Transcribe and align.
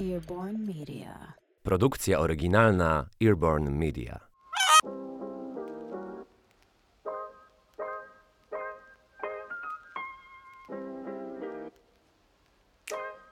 Earborn 0.00 0.66
Media. 0.66 1.32
Produkcja 1.62 2.18
oryginalna 2.18 3.06
Earborn 3.22 3.70
Media. 3.70 4.20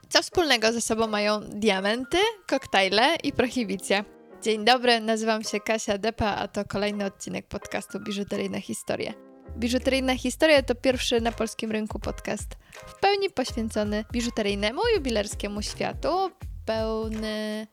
Co 0.09 0.23
wspólnego 0.23 0.73
ze 0.73 0.81
sobą 0.81 1.07
mają 1.07 1.41
diamenty, 1.41 2.19
koktajle 2.49 3.17
i 3.23 3.33
prohibicja? 3.33 4.05
Dzień 4.43 4.65
dobry, 4.65 5.01
nazywam 5.01 5.45
się 5.45 5.61
Kasia 5.61 5.99
Depa, 5.99 6.37
a 6.37 6.49
to 6.49 6.65
kolejny 6.65 7.05
odcinek 7.05 7.47
podcastu 7.47 8.01
Biżuteryjne 8.01 8.61
Historie. 8.61 9.15
Biżuteryjna 9.57 10.17
Historia 10.17 10.63
to 10.63 10.75
pierwszy 10.75 11.21
na 11.21 11.33
polskim 11.33 11.73
rynku 11.73 11.99
podcast 11.99 12.49
w 12.87 13.01
pełni 13.01 13.31
poświęcony 13.31 14.05
biżuteryjnemu, 14.13 14.81
jubilerskiemu 14.95 15.63
światu, 15.63 16.31
pełny 16.69 17.67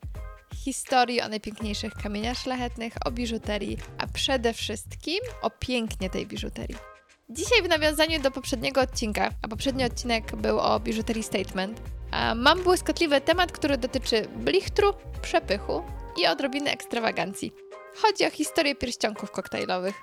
historii 0.55 1.21
o 1.21 1.27
najpiękniejszych 1.27 1.93
kamieniach 1.93 2.37
szlachetnych, 2.37 2.93
o 3.05 3.11
biżuterii, 3.11 3.77
a 3.97 4.07
przede 4.07 4.53
wszystkim 4.53 5.19
o 5.41 5.49
pięknie 5.49 6.09
tej 6.09 6.27
biżuterii. 6.27 6.75
Dzisiaj 7.29 7.61
w 7.63 7.69
nawiązaniu 7.69 8.21
do 8.21 8.31
poprzedniego 8.31 8.81
odcinka, 8.81 9.29
a 9.41 9.47
poprzedni 9.47 9.85
odcinek 9.85 10.35
był 10.35 10.59
o 10.59 10.79
biżuterii 10.79 11.23
statement, 11.23 11.81
mam 12.35 12.63
błyskotliwy 12.63 13.21
temat, 13.21 13.51
który 13.51 13.77
dotyczy 13.77 14.27
blichtru, 14.35 14.93
przepychu 15.21 15.83
i 16.21 16.27
odrobiny 16.27 16.71
ekstrawagancji. 16.71 17.51
Chodzi 17.95 18.25
o 18.25 18.31
historię 18.31 18.75
pierścionków 18.75 19.31
koktajlowych. 19.31 19.95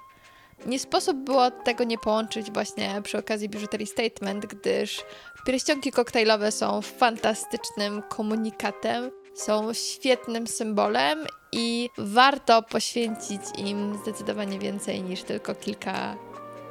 Nie 0.67 0.79
sposób 0.79 1.17
było 1.17 1.51
tego 1.51 1.85
nie 1.85 1.99
połączyć 1.99 2.51
właśnie 2.51 3.03
przy 3.03 3.19
okazji 3.19 3.49
biżuterii 3.49 3.87
statement, 3.87 4.47
gdyż 4.47 5.05
pierścionki 5.47 5.93
koktajlowe 5.93 6.53
są 6.53 6.83
fantastycznym 6.83 8.03
komunikatem, 8.03 9.11
są 9.35 9.75
świetnym 9.75 10.47
symbolem 10.47 11.27
i 11.53 11.89
warto 11.99 12.63
poświęcić 12.63 13.41
im 13.59 13.99
zdecydowanie 14.03 14.59
więcej 14.59 15.03
niż 15.03 15.23
tylko 15.23 15.55
kilka, 15.55 16.17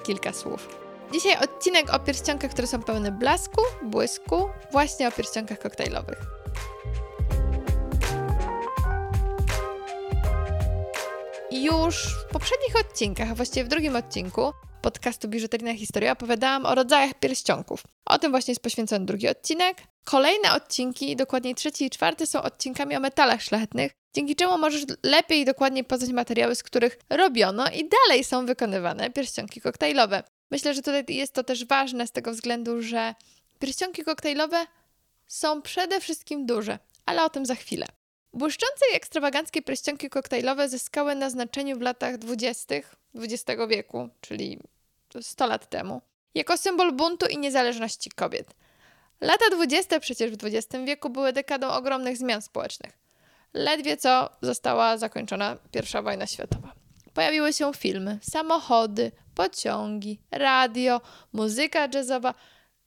kilka 0.03 0.33
słów. 0.33 0.81
Dzisiaj 1.13 1.37
odcinek 1.43 1.93
o 1.93 1.99
pierścionkach, 1.99 2.51
które 2.51 2.67
są 2.67 2.83
pełne 2.83 3.11
blasku, 3.11 3.61
błysku, 3.83 4.49
właśnie 4.71 5.07
o 5.07 5.11
pierścionkach 5.11 5.59
koktajlowych. 5.59 6.40
Już 11.61 11.95
w 11.95 12.31
poprzednich 12.31 12.75
odcinkach, 12.75 13.31
a 13.31 13.35
właściwie 13.35 13.63
w 13.63 13.67
drugim 13.67 13.95
odcinku 13.95 14.53
podcastu 14.81 15.27
Biżuteryjna 15.27 15.73
Historia 15.73 16.11
opowiadałam 16.11 16.65
o 16.65 16.75
rodzajach 16.75 17.13
pierścionków. 17.19 17.83
O 18.05 18.19
tym 18.19 18.31
właśnie 18.31 18.51
jest 18.51 18.63
poświęcony 18.63 19.05
drugi 19.05 19.27
odcinek. 19.27 19.77
Kolejne 20.03 20.53
odcinki, 20.53 21.15
dokładniej 21.15 21.55
trzeci 21.55 21.85
i 21.85 21.89
czwarty, 21.89 22.25
są 22.25 22.41
odcinkami 22.41 22.95
o 22.95 22.99
metalach 22.99 23.41
szlachetnych, 23.41 23.91
dzięki 24.13 24.35
czemu 24.35 24.57
możesz 24.57 24.85
lepiej 25.03 25.39
i 25.39 25.45
dokładniej 25.45 25.83
poznać 25.83 26.09
materiały, 26.09 26.55
z 26.55 26.63
których 26.63 26.99
robiono 27.09 27.69
i 27.69 27.89
dalej 27.89 28.23
są 28.23 28.45
wykonywane 28.45 29.09
pierścionki 29.09 29.61
koktajlowe. 29.61 30.23
Myślę, 30.51 30.73
że 30.73 30.81
tutaj 30.81 31.05
jest 31.09 31.33
to 31.33 31.43
też 31.43 31.65
ważne 31.65 32.07
z 32.07 32.11
tego 32.11 32.31
względu, 32.31 32.81
że 32.81 33.15
pierścionki 33.59 34.03
koktajlowe 34.03 34.65
są 35.27 35.61
przede 35.61 35.99
wszystkim 35.99 36.45
duże, 36.45 36.79
ale 37.05 37.23
o 37.23 37.29
tym 37.29 37.45
za 37.45 37.55
chwilę. 37.55 37.85
Błyszczące 38.33 38.85
i 38.93 38.95
ekstrawaganckie 38.95 39.61
pierścionki 39.61 40.09
koktajlowe 40.09 40.69
zyskały 40.69 41.15
na 41.15 41.29
znaczeniu 41.29 41.77
w 41.77 41.81
latach 41.81 42.17
20. 42.17 42.75
XX 43.15 43.61
wieku, 43.69 44.09
czyli 44.21 44.59
100 45.21 45.47
lat 45.47 45.69
temu, 45.69 46.01
jako 46.35 46.57
symbol 46.57 46.91
buntu 46.91 47.25
i 47.25 47.37
niezależności 47.37 48.09
kobiet. 48.09 48.55
Lata 49.21 49.49
20. 49.51 49.99
przecież 49.99 50.31
w 50.31 50.45
XX 50.45 50.85
wieku 50.85 51.09
były 51.09 51.33
dekadą 51.33 51.67
ogromnych 51.67 52.17
zmian 52.17 52.41
społecznych. 52.41 52.97
Ledwie 53.53 53.97
co 53.97 54.29
została 54.41 54.97
zakończona 54.97 55.57
I 55.99 56.03
wojna 56.03 56.27
światowa. 56.27 56.73
Pojawiły 57.13 57.53
się 57.53 57.71
filmy, 57.73 58.19
samochody, 58.21 59.11
pociągi, 59.35 60.19
radio, 60.31 61.01
muzyka 61.33 61.87
jazzowa 61.93 62.33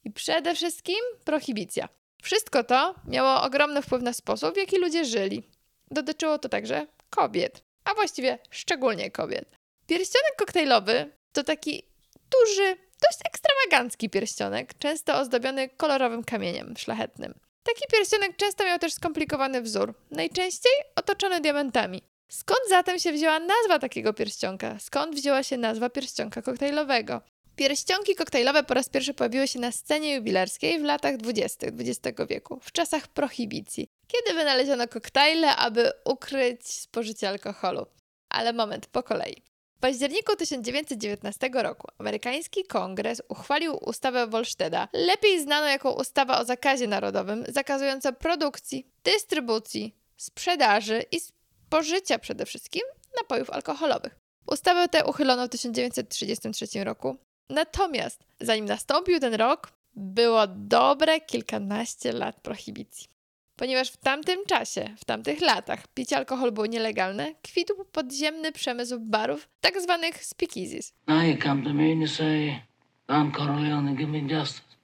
i 0.05 0.11
przede 0.11 0.55
wszystkim 0.55 0.97
prohibicja. 1.25 1.89
Wszystko 2.25 2.65
to 2.65 2.95
miało 3.07 3.43
ogromny 3.43 3.83
wpływ 3.83 4.03
na 4.03 4.13
sposób, 4.13 4.55
w 4.55 4.57
jaki 4.57 4.79
ludzie 4.79 5.05
żyli. 5.05 5.49
Dotyczyło 5.91 6.39
to 6.39 6.49
także 6.49 6.87
kobiet, 7.11 7.65
a 7.85 7.95
właściwie 7.95 8.39
szczególnie 8.51 9.11
kobiet. 9.11 9.57
Pierścionek 9.87 10.37
koktajlowy 10.39 11.11
to 11.33 11.45
taki 11.45 11.83
duży, 12.31 12.77
dość 12.77 13.19
ekstrawagancki 13.25 14.11
pierścionek, 14.11 14.79
często 14.79 15.19
ozdobiony 15.19 15.69
kolorowym 15.69 16.25
kamieniem 16.25 16.75
szlachetnym. 16.77 17.35
Taki 17.63 17.83
pierścionek 17.93 18.37
często 18.37 18.65
miał 18.65 18.79
też 18.79 18.93
skomplikowany 18.93 19.63
wzór, 19.63 19.95
najczęściej 20.11 20.73
otoczony 20.97 21.41
diamentami. 21.41 22.03
Skąd 22.31 22.61
zatem 22.69 22.99
się 22.99 23.13
wzięła 23.13 23.39
nazwa 23.39 23.79
takiego 23.79 24.13
pierścionka? 24.13 24.79
Skąd 24.79 25.15
wzięła 25.15 25.43
się 25.43 25.57
nazwa 25.57 25.91
pierścionka 25.91 26.43
koktajlowego? 26.43 27.21
Pierścionki 27.57 28.15
koktajlowe 28.15 28.63
po 28.63 28.75
raz 28.75 28.89
pierwszy 28.89 29.15
pojawiły 29.15 29.49
się 29.49 29.59
na 29.59 29.73
scenie 29.73 30.15
jubilerskiej 30.15 30.81
w 30.81 30.85
latach 30.85 31.17
20. 31.17 31.67
XX 31.67 32.21
wieku, 32.29 32.61
w 32.61 32.73
czasach 32.73 33.09
prohibicji, 33.09 33.89
kiedy 34.07 34.35
wynaleziono 34.35 34.89
koktajle, 34.89 35.57
aby 35.57 35.93
ukryć 36.05 36.69
spożycie 36.69 37.29
alkoholu. 37.29 37.87
Ale 38.29 38.53
moment, 38.53 38.87
po 38.87 39.03
kolei. 39.03 39.43
W 39.77 39.81
październiku 39.81 40.37
1919 40.37 41.51
roku 41.55 41.89
amerykański 41.99 42.65
kongres 42.65 43.23
uchwalił 43.29 43.77
ustawę 43.77 44.27
Wolsteda, 44.27 44.89
lepiej 44.93 45.43
znaną 45.43 45.67
jako 45.67 45.95
ustawa 45.95 46.41
o 46.41 46.45
zakazie 46.45 46.87
narodowym, 46.87 47.45
zakazująca 47.49 48.13
produkcji, 48.13 48.87
dystrybucji, 49.05 49.97
sprzedaży 50.17 51.05
i 51.13 51.21
spożycia 51.21 52.19
przede 52.19 52.47
wszystkim 52.47 52.83
napojów 53.17 53.51
alkoholowych. 53.51 54.19
Ustawę 54.47 54.89
tę 54.89 55.05
uchylono 55.05 55.47
w 55.47 55.49
1933 55.49 56.85
roku, 56.85 57.17
Natomiast 57.51 58.25
zanim 58.41 58.65
nastąpił 58.65 59.21
ten 59.21 59.35
rok, 59.35 59.73
było 59.97 60.47
dobre 60.47 61.21
kilkanaście 61.21 62.13
lat 62.13 62.41
prohibicji. 62.41 63.09
Ponieważ 63.57 63.91
w 63.91 63.97
tamtym 63.97 64.45
czasie, 64.47 64.95
w 64.99 65.05
tamtych 65.05 65.41
latach, 65.41 65.87
picie 65.95 66.17
alkoholu 66.17 66.53
było 66.53 66.67
nielegalne, 66.67 67.35
kwitł 67.43 67.85
podziemny 67.93 68.53
przemysł 68.53 69.01
barów, 69.01 69.49
tak 69.61 69.81
zwanych 69.81 70.25
speakeasies. 70.25 70.93
Now 71.07 71.25
you 71.25 71.37
come 71.43 71.65
to 71.65 71.75
me 71.75 71.93
and 71.93 72.01
you 72.01 72.09
say, 72.09 72.63
Don 73.09 73.33
Corleone, 73.33 73.97
give 73.97 74.09
me 74.09 74.19
justice. 74.19 74.75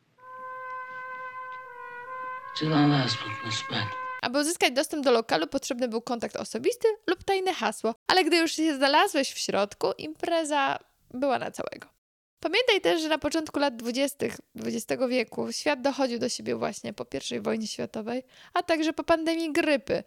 Still 2.56 2.72
I'll 2.72 3.04
ask 3.04 3.18
with 3.18 3.44
respect. 3.46 3.90
Aby 4.22 4.40
uzyskać 4.40 4.72
dostęp 4.72 5.04
do 5.04 5.10
lokalu, 5.10 5.46
potrzebny 5.46 5.88
był 5.88 6.02
kontakt 6.02 6.36
osobisty 6.36 6.88
lub 7.06 7.24
tajne 7.24 7.54
hasło, 7.54 7.94
ale 8.06 8.24
gdy 8.24 8.36
już 8.36 8.52
się 8.52 8.76
znalazłeś 8.76 9.32
w 9.32 9.38
środku, 9.38 9.92
impreza 9.98 10.78
była 11.14 11.38
na 11.38 11.50
całego. 11.50 11.99
Pamiętaj 12.40 12.80
też, 12.80 13.02
że 13.02 13.08
na 13.08 13.18
początku 13.18 13.58
lat 13.58 13.76
20. 13.76 14.26
XX 14.56 15.02
wieku 15.08 15.52
świat 15.52 15.80
dochodził 15.80 16.18
do 16.18 16.28
siebie 16.28 16.56
właśnie 16.56 16.92
po 16.92 17.06
I 17.36 17.40
wojnie 17.40 17.66
światowej, 17.66 18.22
a 18.54 18.62
także 18.62 18.92
po 18.92 19.04
pandemii 19.04 19.52
grypy. 19.52 20.02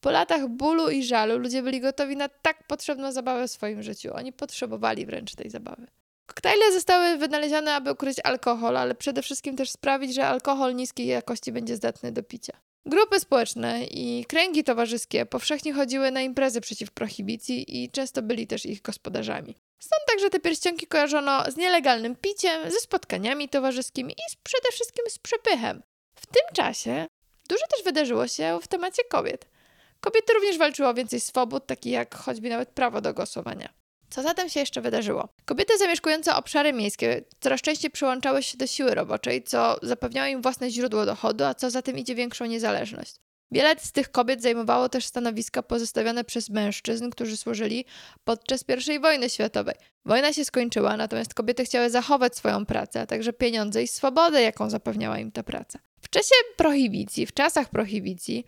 Po 0.00 0.10
latach 0.10 0.48
bólu 0.48 0.90
i 0.90 1.04
żalu 1.04 1.38
ludzie 1.38 1.62
byli 1.62 1.80
gotowi 1.80 2.16
na 2.16 2.28
tak 2.28 2.66
potrzebną 2.66 3.12
zabawę 3.12 3.48
w 3.48 3.50
swoim 3.50 3.82
życiu. 3.82 4.14
Oni 4.14 4.32
potrzebowali 4.32 5.06
wręcz 5.06 5.34
tej 5.34 5.50
zabawy. 5.50 5.86
Koktajle 6.26 6.72
zostały 6.72 7.16
wynalezione, 7.16 7.74
aby 7.74 7.92
ukryć 7.92 8.16
alkohol, 8.24 8.76
ale 8.76 8.94
przede 8.94 9.22
wszystkim 9.22 9.56
też 9.56 9.70
sprawić, 9.70 10.14
że 10.14 10.26
alkohol 10.26 10.74
niskiej 10.74 11.06
jakości 11.06 11.52
będzie 11.52 11.76
zdatny 11.76 12.12
do 12.12 12.22
picia. 12.22 12.52
Grupy 12.86 13.20
społeczne 13.20 13.84
i 13.84 14.24
kręgi 14.28 14.64
towarzyskie 14.64 15.26
powszechnie 15.26 15.72
chodziły 15.72 16.10
na 16.10 16.20
imprezy 16.20 16.60
przeciw 16.60 16.90
prohibicji 16.90 17.82
i 17.82 17.90
często 17.90 18.22
byli 18.22 18.46
też 18.46 18.66
ich 18.66 18.82
gospodarzami. 18.82 19.54
Stąd 19.82 20.02
także 20.06 20.30
te 20.30 20.40
pierścionki 20.40 20.86
kojarzono 20.86 21.50
z 21.50 21.56
nielegalnym 21.56 22.16
piciem, 22.16 22.70
ze 22.70 22.80
spotkaniami 22.80 23.48
towarzyskimi 23.48 24.12
i 24.12 24.36
przede 24.42 24.68
wszystkim 24.72 25.04
z 25.08 25.18
przepychem. 25.18 25.82
W 26.14 26.26
tym 26.26 26.42
czasie 26.54 27.06
dużo 27.48 27.66
też 27.74 27.84
wydarzyło 27.84 28.28
się 28.28 28.58
w 28.62 28.68
temacie 28.68 29.02
kobiet. 29.04 29.46
Kobiety 30.00 30.32
również 30.34 30.58
walczyły 30.58 30.88
o 30.88 30.94
więcej 30.94 31.20
swobód, 31.20 31.66
takich 31.66 31.92
jak 31.92 32.14
choćby 32.14 32.48
nawet 32.48 32.68
prawo 32.68 33.00
do 33.00 33.14
głosowania. 33.14 33.68
Co 34.10 34.22
zatem 34.22 34.48
się 34.48 34.60
jeszcze 34.60 34.80
wydarzyło? 34.80 35.28
Kobiety 35.44 35.78
zamieszkujące 35.78 36.36
obszary 36.36 36.72
miejskie 36.72 37.24
coraz 37.40 37.60
częściej 37.60 37.90
przyłączały 37.90 38.42
się 38.42 38.58
do 38.58 38.66
siły 38.66 38.94
roboczej, 38.94 39.42
co 39.42 39.76
zapewniało 39.82 40.28
im 40.28 40.42
własne 40.42 40.70
źródło 40.70 41.06
dochodu, 41.06 41.44
a 41.44 41.54
co 41.54 41.70
za 41.70 41.82
tym 41.82 41.98
idzie 41.98 42.14
większą 42.14 42.44
niezależność. 42.44 43.14
Wiele 43.52 43.74
z 43.78 43.92
tych 43.92 44.10
kobiet 44.10 44.42
zajmowało 44.42 44.88
też 44.88 45.04
stanowiska 45.04 45.62
pozostawione 45.62 46.24
przez 46.24 46.50
mężczyzn, 46.50 47.10
którzy 47.10 47.36
służyli 47.36 47.84
podczas 48.24 48.64
I 48.94 49.00
wojny 49.00 49.30
światowej. 49.30 49.74
Wojna 50.04 50.32
się 50.32 50.44
skończyła, 50.44 50.96
natomiast 50.96 51.34
kobiety 51.34 51.64
chciały 51.64 51.90
zachować 51.90 52.36
swoją 52.36 52.66
pracę, 52.66 53.00
a 53.00 53.06
także 53.06 53.32
pieniądze 53.32 53.82
i 53.82 53.88
swobodę, 53.88 54.42
jaką 54.42 54.70
zapewniała 54.70 55.18
im 55.18 55.32
ta 55.32 55.42
praca. 55.42 55.78
W 56.00 56.08
czasie 56.08 56.34
prohibicji, 56.56 57.26
w 57.26 57.34
czasach 57.34 57.68
prohibicji, 57.68 58.44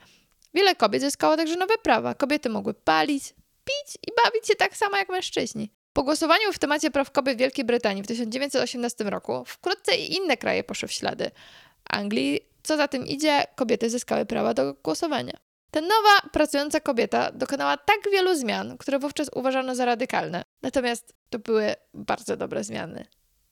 wiele 0.55 0.75
kobiet 0.75 1.03
zyskało 1.03 1.37
także 1.37 1.57
nowe 1.57 1.79
prawa. 1.79 2.15
Kobiety 2.15 2.49
mogły 2.49 2.75
palić, 2.75 3.35
pić 3.65 3.99
i 4.09 4.13
bawić 4.25 4.47
się 4.47 4.55
tak 4.55 4.77
samo 4.77 4.97
jak 4.97 5.09
mężczyźni. 5.09 5.71
Po 5.93 6.03
głosowaniu 6.03 6.53
w 6.53 6.59
temacie 6.59 6.91
praw 6.91 7.11
kobiet 7.11 7.37
w 7.37 7.41
Wielkiej 7.41 7.65
Brytanii 7.65 8.03
w 8.03 8.07
1918 8.07 9.05
roku 9.05 9.45
wkrótce 9.47 9.97
i 9.97 10.17
inne 10.17 10.37
kraje 10.37 10.65
poszły 10.65 10.89
w 10.89 10.93
ślady 10.93 11.31
Anglii, 11.85 12.54
Co 12.65 12.77
za 12.77 12.89
tym 12.89 13.07
idzie, 13.07 13.45
kobiety 13.57 13.91
zyskały 13.91 14.27
prawa 14.27 14.55
do 14.55 14.75
głosowania. 14.75 15.33
Ta 15.71 15.81
nowa, 15.81 16.31
pracująca 16.33 16.81
kobieta 16.81 17.33
dokonała 17.33 17.77
tak 17.77 17.99
wielu 18.13 18.35
zmian, 18.37 18.79
które 18.79 18.99
wówczas 18.99 19.31
uważano 19.35 19.75
za 19.75 19.85
radykalne. 19.85 20.43
Natomiast 20.63 21.15
to 21.31 21.39
były 21.39 21.75
bardzo 21.95 22.37
dobre 22.37 22.65
zmiany. 22.65 23.07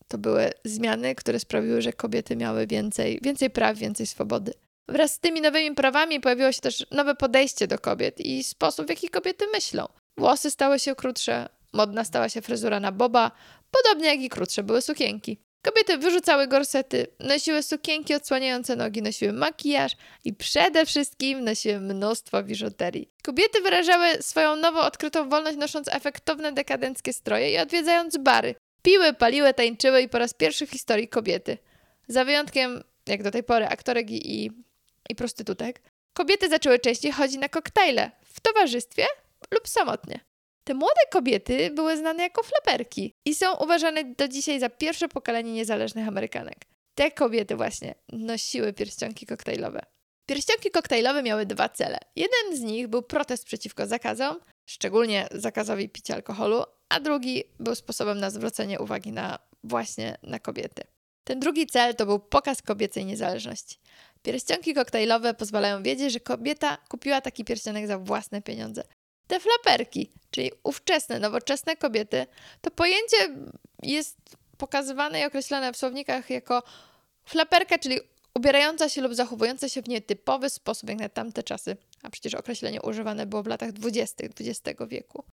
To 0.08 0.18
były 0.18 0.50
zmiany, 0.64 1.14
które 1.14 1.40
sprawiły, 1.40 1.82
że 1.82 1.92
kobiety 1.92 2.36
miały 2.36 2.66
więcej, 2.66 3.18
więcej 3.22 3.50
praw, 3.50 3.78
więcej 3.78 4.06
swobody. 4.06 4.52
Wraz 4.88 5.12
z 5.12 5.18
tymi 5.18 5.40
nowymi 5.40 5.74
prawami 5.74 6.20
pojawiło 6.20 6.52
się 6.52 6.60
też 6.60 6.86
nowe 6.90 7.14
podejście 7.14 7.66
do 7.66 7.78
kobiet 7.78 8.20
i 8.20 8.44
sposób, 8.44 8.86
w 8.86 8.90
jaki 8.90 9.08
kobiety 9.08 9.46
myślą. 9.52 9.88
Włosy 10.18 10.50
stały 10.50 10.78
się 10.78 10.94
krótsze, 10.94 11.48
modna 11.72 12.04
stała 12.04 12.28
się 12.28 12.42
fryzura 12.42 12.80
na 12.80 12.92
boba, 12.92 13.30
podobnie 13.70 14.08
jak 14.08 14.20
i 14.20 14.28
krótsze 14.28 14.62
były 14.62 14.82
sukienki. 14.82 15.38
Kobiety 15.62 15.98
wyrzucały 15.98 16.48
gorsety, 16.48 17.06
nosiły 17.20 17.62
sukienki 17.62 18.14
odsłaniające 18.14 18.76
nogi, 18.76 19.02
nosiły 19.02 19.32
makijaż 19.32 19.92
i 20.24 20.34
przede 20.34 20.86
wszystkim 20.86 21.44
nosiły 21.44 21.80
mnóstwo 21.80 22.42
biżuterii. 22.42 23.08
Kobiety 23.22 23.60
wyrażały 23.60 24.06
swoją 24.20 24.56
nowo 24.56 24.80
odkrytą 24.80 25.28
wolność 25.28 25.58
nosząc 25.58 25.88
efektowne 25.88 26.52
dekadenckie 26.52 27.12
stroje 27.12 27.52
i 27.52 27.58
odwiedzając 27.58 28.16
bary. 28.16 28.54
Piły, 28.82 29.12
paliły, 29.12 29.54
tańczyły 29.54 30.02
i 30.02 30.08
po 30.08 30.18
raz 30.18 30.34
pierwszy 30.34 30.66
w 30.66 30.70
historii 30.70 31.08
kobiety. 31.08 31.58
Za 32.08 32.24
wyjątkiem, 32.24 32.84
jak 33.06 33.22
do 33.22 33.30
tej 33.30 33.42
pory, 33.42 33.66
aktorek 33.66 34.10
i, 34.10 34.50
i, 35.10 35.14
prostytutek, 35.14 35.82
kobiety 36.14 36.48
zaczęły 36.48 36.78
częściej 36.78 37.12
chodzić 37.12 37.40
na 37.40 37.48
koktajle 37.48 38.10
w 38.24 38.40
towarzystwie 38.40 39.06
lub 39.50 39.68
samotnie. 39.68 40.20
Te 40.64 40.74
młode 40.74 41.00
kobiety 41.10 41.70
były 41.70 41.96
znane 41.96 42.22
jako 42.22 42.42
flaperki 42.42 43.14
i 43.24 43.34
są 43.34 43.56
uważane 43.56 44.04
do 44.04 44.28
dzisiaj 44.28 44.60
za 44.60 44.68
pierwsze 44.68 45.08
pokolenie 45.08 45.52
niezależnych 45.52 46.08
Amerykanek. 46.08 46.56
Te 46.94 47.10
kobiety 47.10 47.56
właśnie 47.56 47.94
nosiły 48.12 48.72
pierścionki 48.72 49.26
koktajlowe. 49.26 49.80
Pierścionki 50.26 50.70
koktajlowe 50.70 51.22
miały 51.22 51.46
dwa 51.46 51.68
cele. 51.68 51.98
Jeden 52.16 52.56
z 52.56 52.60
nich 52.60 52.88
był 52.88 53.02
protest 53.02 53.44
przeciwko 53.44 53.86
zakazom, 53.86 54.40
szczególnie 54.66 55.28
zakazowi 55.30 55.88
picia 55.88 56.14
alkoholu, 56.14 56.64
a 56.88 57.00
drugi 57.00 57.44
był 57.60 57.74
sposobem 57.74 58.20
na 58.20 58.30
zwrócenie 58.30 58.80
uwagi 58.80 59.12
na 59.12 59.38
właśnie 59.64 60.16
na 60.22 60.38
kobiety. 60.38 60.82
Ten 61.24 61.40
drugi 61.40 61.66
cel 61.66 61.94
to 61.94 62.06
był 62.06 62.18
pokaz 62.18 62.62
kobiecej 62.62 63.04
niezależności. 63.04 63.78
Pierścionki 64.22 64.74
koktajlowe 64.74 65.34
pozwalają 65.34 65.82
wiedzieć, 65.82 66.12
że 66.12 66.20
kobieta 66.20 66.78
kupiła 66.88 67.20
taki 67.20 67.44
pierścionek 67.44 67.86
za 67.86 67.98
własne 67.98 68.42
pieniądze. 68.42 68.84
Te 69.32 69.40
flaperki, 69.40 70.10
czyli 70.30 70.50
ówczesne, 70.62 71.18
nowoczesne 71.18 71.76
kobiety, 71.76 72.26
to 72.60 72.70
pojęcie 72.70 73.16
jest 73.82 74.18
pokazywane 74.58 75.20
i 75.20 75.24
określane 75.24 75.72
w 75.72 75.76
słownikach 75.76 76.30
jako 76.30 76.62
flaperka, 77.24 77.78
czyli 77.78 78.00
ubierająca 78.34 78.88
się 78.88 79.02
lub 79.02 79.14
zachowująca 79.14 79.68
się 79.68 79.82
w 79.82 79.88
nietypowy 79.88 80.50
sposób, 80.50 80.88
jak 80.88 80.98
na 80.98 81.08
tamte 81.08 81.42
czasy, 81.42 81.76
a 82.02 82.10
przecież 82.10 82.34
określenie 82.34 82.82
używane 82.82 83.26
było 83.26 83.42
w 83.42 83.46
latach 83.46 83.72
dwudziestych 83.72 84.30
XX 84.40 84.80
wieku. 84.88 85.24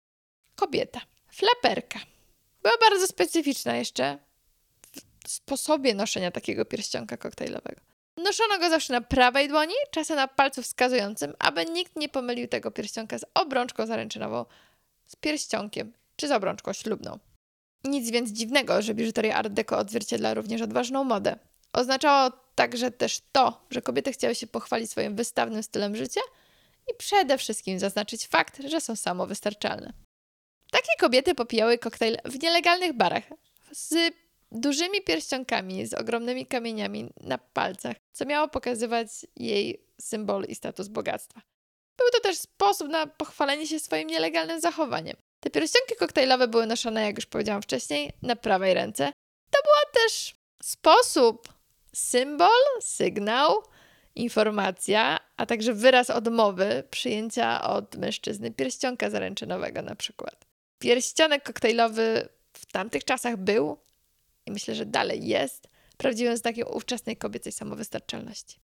Kobieta. 0.54 1.00
Flaperka. 1.28 1.98
Była 2.62 2.74
bardzo 2.90 3.06
specyficzna 3.06 3.76
jeszcze 3.76 4.18
w 5.24 5.30
sposobie 5.30 5.94
noszenia 5.94 6.30
takiego 6.30 6.64
pierścionka 6.64 7.16
koktajlowego. 7.16 7.80
Noszono 8.24 8.58
go 8.58 8.70
zawsze 8.70 8.92
na 8.92 9.00
prawej 9.00 9.48
dłoni, 9.48 9.74
czasem 9.90 10.16
na 10.16 10.28
palcu 10.28 10.62
wskazującym, 10.62 11.34
aby 11.38 11.64
nikt 11.64 11.96
nie 11.96 12.08
pomylił 12.08 12.48
tego 12.48 12.70
pierścionka 12.70 13.18
z 13.18 13.24
obrączką 13.34 13.86
zaręczynową, 13.86 14.44
z 15.06 15.16
pierścionkiem 15.16 15.92
czy 16.16 16.28
z 16.28 16.30
obrączką 16.30 16.72
ślubną. 16.72 17.18
Nic 17.84 18.10
więc 18.10 18.30
dziwnego, 18.30 18.82
że 18.82 18.94
biżuteria 18.94 19.36
Art 19.36 19.52
Deco 19.52 19.78
odzwierciedla 19.78 20.34
również 20.34 20.62
odważną 20.62 21.04
modę. 21.04 21.38
Oznaczało 21.72 22.32
także 22.54 22.90
też 22.90 23.20
to, 23.32 23.66
że 23.70 23.82
kobiety 23.82 24.12
chciały 24.12 24.34
się 24.34 24.46
pochwalić 24.46 24.90
swoim 24.90 25.16
wystawnym 25.16 25.62
stylem 25.62 25.96
życia 25.96 26.20
i 26.92 26.96
przede 26.98 27.38
wszystkim 27.38 27.78
zaznaczyć 27.78 28.26
fakt, 28.26 28.62
że 28.66 28.80
są 28.80 28.96
samowystarczalne. 28.96 29.92
Takie 30.70 30.92
kobiety 31.00 31.34
popijały 31.34 31.78
koktajl 31.78 32.16
w 32.24 32.42
nielegalnych 32.42 32.92
barach 32.92 33.24
z 33.72 34.14
dużymi 34.52 35.02
pierścionkami 35.02 35.86
z 35.86 35.94
ogromnymi 35.94 36.46
kamieniami 36.46 37.10
na 37.20 37.38
palcach, 37.38 37.96
co 38.12 38.24
miało 38.24 38.48
pokazywać 38.48 39.08
jej 39.36 39.86
symbol 40.00 40.44
i 40.48 40.54
status 40.54 40.88
bogactwa. 40.88 41.40
Był 41.98 42.06
to 42.12 42.20
też 42.20 42.38
sposób 42.38 42.88
na 42.88 43.06
pochwalenie 43.06 43.66
się 43.66 43.78
swoim 43.78 44.08
nielegalnym 44.08 44.60
zachowaniem. 44.60 45.16
Te 45.40 45.50
pierścionki 45.50 45.96
koktajlowe 45.96 46.48
były 46.48 46.66
noszone, 46.66 47.02
jak 47.04 47.16
już 47.16 47.26
powiedziałam 47.26 47.62
wcześniej, 47.62 48.12
na 48.22 48.36
prawej 48.36 48.74
ręce. 48.74 49.12
To 49.50 49.58
był 49.62 50.02
też 50.02 50.34
sposób, 50.62 51.48
symbol, 51.94 52.48
sygnał, 52.80 53.62
informacja, 54.14 55.18
a 55.36 55.46
także 55.46 55.72
wyraz 55.74 56.10
odmowy 56.10 56.84
przyjęcia 56.90 57.62
od 57.62 57.96
mężczyzny 57.96 58.50
pierścionka 58.50 59.10
zaręczynowego 59.10 59.82
na 59.82 59.94
przykład. 59.94 60.46
Pierścionek 60.78 61.42
koktajlowy 61.42 62.28
w 62.52 62.66
tamtych 62.66 63.04
czasach 63.04 63.36
był, 63.36 63.78
i 64.48 64.50
myślę, 64.50 64.74
że 64.74 64.86
dalej 64.86 65.26
jest, 65.26 65.68
prawdziwym 65.96 66.36
znakiem 66.36 66.66
ówczesnej 66.68 67.16
kobiecej 67.16 67.52
samowystarczalności. 67.52 68.60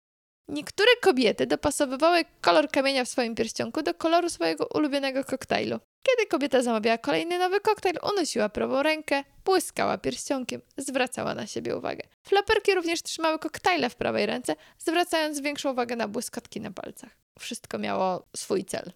Niektóre 0.47 0.89
kobiety 1.01 1.47
dopasowywały 1.47 2.25
kolor 2.41 2.69
kamienia 2.69 3.05
w 3.05 3.09
swoim 3.09 3.35
pierścionku 3.35 3.81
do 3.81 3.93
koloru 3.93 4.29
swojego 4.29 4.67
ulubionego 4.73 5.23
koktajlu. 5.23 5.79
Kiedy 6.03 6.29
kobieta 6.29 6.61
zamawiała 6.61 6.97
kolejny 6.97 7.39
nowy 7.39 7.59
koktajl, 7.59 7.97
unosiła 8.13 8.49
prawą 8.49 8.83
rękę, 8.83 9.23
błyskała 9.45 9.97
pierścionkiem, 9.97 10.61
zwracała 10.77 11.35
na 11.35 11.47
siebie 11.47 11.77
uwagę. 11.77 12.07
Flaperki 12.23 12.75
również 12.75 13.01
trzymały 13.01 13.39
koktajle 13.39 13.89
w 13.89 13.95
prawej 13.95 14.25
ręce, 14.25 14.55
zwracając 14.77 15.39
większą 15.39 15.71
uwagę 15.71 15.95
na 15.95 16.07
błyskotki 16.07 16.61
na 16.61 16.71
palcach. 16.71 17.17
Wszystko 17.39 17.77
miało 17.79 18.27
swój 18.35 18.65
cel. 18.65 18.91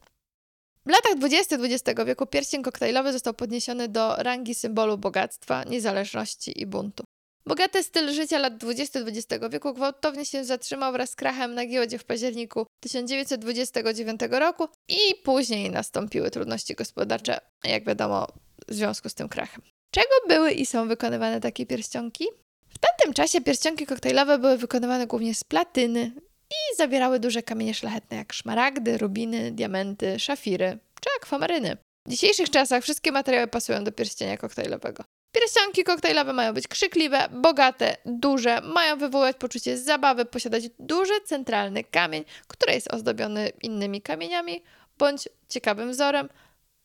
W 0.87 0.89
latach 0.89 1.15
20 1.15 1.55
XX 1.55 2.03
wieku 2.05 2.25
pierścień 2.25 2.63
koktajlowy 2.63 3.13
został 3.13 3.33
podniesiony 3.33 3.87
do 3.87 4.15
rangi 4.15 4.55
symbolu 4.55 4.97
bogactwa, 4.97 5.63
niezależności 5.63 6.61
i 6.61 6.65
buntu. 6.65 7.03
Bogaty 7.45 7.83
styl 7.83 8.13
życia 8.13 8.37
lat 8.37 8.57
20 8.57 8.99
XX 8.99 9.45
wieku 9.51 9.73
gwałtownie 9.73 10.25
się 10.25 10.45
zatrzymał 10.45 10.91
wraz 10.91 11.09
z 11.09 11.15
krachem 11.15 11.53
na 11.53 11.65
giełdzie 11.65 11.99
w 11.99 12.03
październiku 12.03 12.65
1929 12.79 14.21
roku 14.31 14.67
i 14.87 15.15
później 15.23 15.71
nastąpiły 15.71 16.31
trudności 16.31 16.75
gospodarcze, 16.75 17.39
jak 17.63 17.85
wiadomo, 17.85 18.27
w 18.67 18.73
związku 18.73 19.09
z 19.09 19.13
tym 19.13 19.29
krachem. 19.29 19.61
Czego 19.91 20.13
były 20.27 20.51
i 20.51 20.65
są 20.65 20.87
wykonywane 20.87 21.41
takie 21.41 21.65
pierścionki? 21.65 22.25
W 22.69 22.77
tamtym 22.77 23.13
czasie 23.13 23.41
pierścionki 23.41 23.85
koktajlowe 23.85 24.39
były 24.39 24.57
wykonywane 24.57 25.07
głównie 25.07 25.35
z 25.35 25.43
platyny 25.43 26.11
i 26.51 26.75
zawierały 26.77 27.19
duże 27.19 27.43
kamienie 27.43 27.73
szlachetne 27.73 28.17
jak 28.17 28.33
szmaragdy, 28.33 28.97
rubiny, 28.97 29.51
diamenty, 29.51 30.19
szafiry 30.19 30.77
czy 31.01 31.09
akwamaryny. 31.21 31.77
W 32.05 32.09
dzisiejszych 32.09 32.49
czasach 32.49 32.83
wszystkie 32.83 33.11
materiały 33.11 33.47
pasują 33.47 33.83
do 33.83 33.91
pierścienia 33.91 34.37
koktajlowego. 34.37 35.03
Pierścionki 35.31 35.83
koktajlowe 35.83 36.33
mają 36.33 36.53
być 36.53 36.67
krzykliwe, 36.67 37.29
bogate, 37.31 37.97
duże, 38.05 38.61
mają 38.61 38.97
wywołać 38.97 39.37
poczucie 39.37 39.77
zabawy, 39.77 40.25
posiadać 40.25 40.63
duży 40.79 41.21
centralny 41.25 41.83
kamień, 41.83 42.25
który 42.47 42.73
jest 42.73 42.93
ozdobiony 42.93 43.51
innymi 43.61 44.01
kamieniami, 44.01 44.63
bądź 44.97 45.29
ciekawym 45.49 45.91
wzorem, 45.91 46.29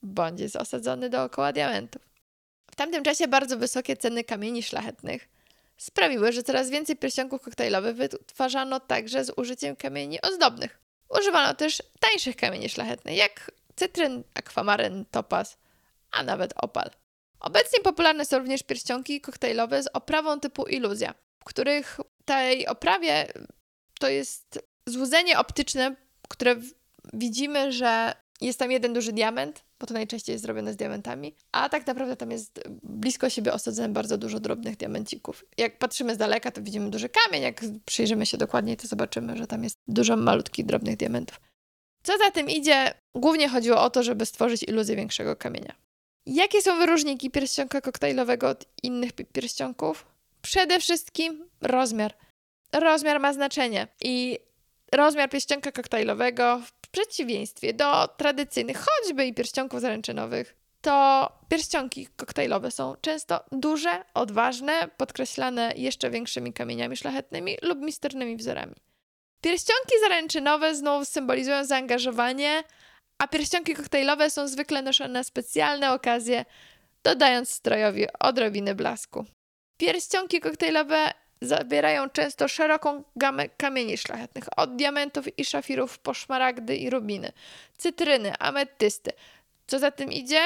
bądź 0.03 0.41
jest 0.41 0.57
osadzony 0.57 1.11
dookoła 1.11 1.53
diamentów. 1.53 2.03
W 2.71 2.77
tamtym 2.77 3.05
czasie 3.05 3.29
bardzo 3.29 3.57
wysokie 3.57 3.97
ceny 3.97 4.25
kamieni 4.25 4.63
szlachetnych 4.63 5.29
sprawiły, 5.83 6.33
że 6.33 6.43
coraz 6.43 6.71
więcej 6.71 6.97
pierścionków 6.97 7.43
koktajlowych 7.43 7.97
wytwarzano 7.97 8.81
także 8.81 9.25
z 9.25 9.33
użyciem 9.37 9.77
kamieni 9.77 10.21
ozdobnych. 10.21 10.81
Używano 11.21 11.55
też 11.55 11.83
tańszych 12.01 12.37
kamieni 12.37 12.69
szlachetnych, 12.69 13.17
jak 13.17 13.51
cytryn, 13.77 14.25
akwamaryn, 14.35 15.05
topaz, 15.11 15.59
a 16.11 16.23
nawet 16.23 16.53
opal. 16.57 16.91
Obecnie 17.41 17.81
popularne 17.81 18.25
są 18.25 18.39
również 18.39 18.63
pierścionki 18.63 19.21
koktajlowe 19.21 19.83
z 19.83 19.89
oprawą 19.93 20.41
typu 20.41 20.65
iluzja, 20.65 21.15
w 21.41 21.45
których 21.45 22.01
tej 22.25 22.67
oprawie 22.67 23.27
to 24.01 24.09
jest 24.09 24.59
złudzenie 24.87 25.39
optyczne, 25.39 25.97
które 26.29 26.57
widzimy, 27.13 27.73
że 27.73 28.15
jest 28.41 28.59
tam 28.59 28.73
jeden 28.73 28.93
duży 28.93 29.13
diament, 29.13 29.65
bo 29.83 29.87
to 29.87 29.95
najczęściej 29.95 30.33
jest 30.33 30.45
zrobione 30.45 30.73
z 30.73 30.77
diamentami, 30.77 31.35
a 31.53 31.69
tak 31.69 31.87
naprawdę 31.87 32.17
tam 32.17 32.31
jest 32.31 32.61
blisko 32.83 33.31
siebie 33.31 33.53
osadzone 33.53 33.89
bardzo 33.89 34.19
dużo 34.19 34.41
drobnych 34.41 34.77
diamencików. 34.77 35.45
Jak 35.59 35.79
patrzymy 35.79 36.15
z 36.15 36.19
daleka, 36.19 36.51
to 36.51 36.63
widzimy 36.63 36.91
duży 36.91 37.09
kamień, 37.09 37.43
jak 37.43 37.61
przyjrzymy 37.85 38.27
się 38.27 38.39
dokładniej, 38.39 38.77
to 38.77 38.87
zobaczymy, 38.87 39.37
że 39.37 39.47
tam 39.47 39.65
jest 39.65 39.79
dużo 39.89 40.17
malutkich, 40.17 40.67
drobnych 40.67 40.97
diamentów. 40.97 41.41
Co 42.03 42.19
za 42.19 42.31
tym 42.31 42.51
idzie, 42.51 42.95
głównie 43.15 43.49
chodziło 43.49 43.81
o 43.81 43.91
to, 43.91 44.03
żeby 44.03 44.27
stworzyć 44.27 44.63
iluzję 44.63 44.97
większego 44.97 45.37
kamienia. 45.37 45.75
Jakie 46.27 46.63
są 46.63 46.79
wyróżniki 46.79 47.31
pierścionka 47.31 47.81
koktajlowego 47.81 48.49
od 48.49 48.65
innych 48.83 49.13
pierścionków? 49.13 50.07
Przede 50.43 50.81
wszystkim 50.81 51.49
rozmiar. 51.61 52.15
Rozmiar 52.73 53.21
ma 53.21 53.33
znaczenie 53.33 53.89
i 54.03 54.39
rozmiar 54.93 55.31
pierścionka 55.31 55.73
koktajlowego 55.73 56.61
w 56.67 56.82
przeciwieństwie 56.93 57.75
do 57.75 58.09
tradycyjnych, 58.09 58.77
choćby 58.79 59.27
i 59.27 59.35
pierścionków 59.35 59.81
zaręczynowych, 59.81 60.57
to 60.83 61.29
pierścionki 61.49 62.07
koktajlowe 62.17 62.71
są 62.71 62.95
często 63.01 63.45
duże, 63.53 64.05
odważne, 64.15 64.89
podkreślane 64.97 65.73
jeszcze 65.77 66.11
większymi 66.11 66.53
kamieniami 66.53 66.97
szlachetnymi 66.97 67.57
lub 67.63 67.79
misternymi 67.79 68.37
wzorami. 68.37 68.75
Pierścionki 69.41 69.95
zaręczynowe 70.01 70.75
znów 70.75 71.09
symbolizują 71.09 71.65
zaangażowanie, 71.65 72.65
a 73.19 73.29
pierścionki 73.29 73.75
koktajlowe 73.75 74.31
są 74.31 74.49
zwykle 74.49 74.83
noszone 74.83 75.11
na 75.11 75.25
specjalne 75.25 75.93
okazje, 75.93 76.45
dodając 77.03 77.51
strojowi 77.51 78.07
odrobiny 78.21 78.75
blasku. 78.75 79.25
Pierścionki 79.77 80.41
koktajlowe 80.41 81.13
zawierają 81.43 82.11
często 82.11 82.49
szeroką 82.49 83.05
gamę 83.17 83.49
kamieni 83.49 83.99
szlachetnych, 83.99 84.45
od 84.57 84.77
diamentów 84.77 85.39
i 85.39 85.45
szafirów 85.45 85.99
po 85.99 86.15
szmaragdy 86.15 86.77
i 86.77 86.91
rubiny, 86.91 87.33
cytryny, 87.79 88.39
ametysty. 88.39 89.13
Co 89.67 89.79
za 89.79 89.91
tym 89.91 90.13
idzie, 90.13 90.41